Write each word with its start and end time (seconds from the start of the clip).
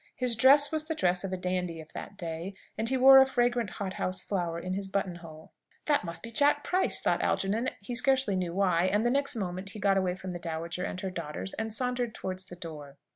His 0.15 0.35
dress 0.35 0.71
was 0.71 0.85
the 0.87 0.95
dress 0.95 1.23
of 1.23 1.31
a 1.31 1.37
dandy 1.37 1.79
of 1.79 1.93
that 1.93 2.17
day, 2.17 2.55
and 2.75 2.89
he 2.89 2.97
wore 2.97 3.19
a 3.21 3.25
fragrant 3.27 3.69
hothouse 3.69 4.23
flower 4.23 4.57
in 4.57 4.73
his 4.73 4.87
button 4.87 5.13
hole. 5.17 5.51
"That 5.85 6.03
must 6.03 6.23
be 6.23 6.31
Jack 6.31 6.63
Price!" 6.63 6.99
thought 6.99 7.21
Algernon, 7.21 7.69
he 7.81 7.93
scarcely 7.93 8.35
knew 8.35 8.55
why; 8.55 8.85
and 8.85 9.05
the 9.05 9.11
next 9.11 9.35
moment 9.35 9.69
he 9.69 9.79
got 9.79 9.97
away 9.97 10.15
from 10.15 10.31
the 10.31 10.39
dowager 10.39 10.83
and 10.85 10.99
her 11.01 11.11
daughters, 11.11 11.53
and 11.53 11.71
sauntered 11.71 12.15
towards 12.15 12.47
the 12.47 12.55
door. 12.55 12.97